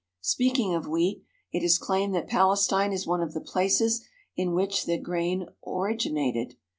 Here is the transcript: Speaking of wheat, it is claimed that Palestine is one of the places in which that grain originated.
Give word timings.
Speaking 0.23 0.73
of 0.73 0.87
wheat, 0.87 1.21
it 1.53 1.61
is 1.61 1.77
claimed 1.77 2.15
that 2.15 2.27
Palestine 2.27 2.91
is 2.91 3.05
one 3.05 3.21
of 3.21 3.35
the 3.35 3.39
places 3.39 4.03
in 4.35 4.55
which 4.55 4.87
that 4.87 5.03
grain 5.03 5.49
originated. 5.63 6.55